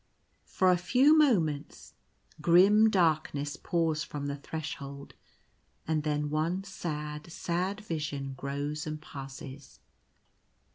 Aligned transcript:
For 0.47 0.71
a 0.71 0.77
few 0.77 1.15
moments 1.15 1.93
grim 2.41 2.89
darkness 2.89 3.55
pours 3.55 4.03
from 4.03 4.25
the 4.25 4.35
Threshold; 4.35 5.13
and 5.87 6.01
then 6.01 6.31
one 6.31 6.63
sad, 6.63 7.31
sad 7.31 7.81
vision 7.81 8.33
grows 8.33 8.87
and 8.87 8.99
passes. 8.99 9.79